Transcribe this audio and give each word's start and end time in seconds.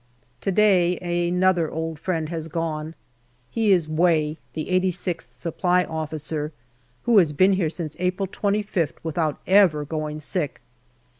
To 0.41 0.51
day 0.51 0.97
another 1.29 1.69
old 1.69 1.99
friend 1.99 2.27
has 2.29 2.47
gone. 2.47 2.95
He 3.51 3.71
is 3.71 3.87
Way, 3.87 4.39
the 4.53 4.65
86th 4.71 5.33
Supply 5.35 5.83
Officer, 5.83 6.51
who 7.03 7.19
has 7.19 7.33
been 7.33 7.53
here 7.53 7.69
since 7.69 7.95
April 7.99 8.25
25th 8.25 8.93
without 9.03 9.39
ever 9.45 9.85
going 9.85 10.19
sick. 10.19 10.59